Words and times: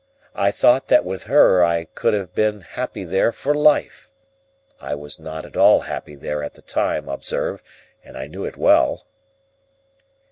I 0.33 0.49
thought 0.49 0.87
that 0.87 1.05
with 1.05 1.25
her 1.25 1.63
I 1.63 1.83
could 1.83 2.15
have 2.15 2.33
been 2.33 2.61
happy 2.61 3.03
there 3.03 3.31
for 3.31 3.53
life. 3.53 4.09
(I 4.79 4.95
was 4.95 5.19
not 5.19 5.45
at 5.45 5.55
all 5.55 5.81
happy 5.81 6.15
there 6.15 6.43
at 6.43 6.55
the 6.55 6.63
time, 6.63 7.07
observe, 7.07 7.61
and 8.03 8.17
I 8.17 8.25
knew 8.25 8.43
it 8.43 8.57
well.) 8.57 9.05